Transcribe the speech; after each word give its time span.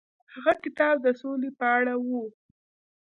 هغه 0.33 0.53
کتاب 0.63 0.95
د 1.01 1.07
سولې 1.21 1.49
په 1.59 1.65
اړه 1.77 1.93
و. 2.05 2.07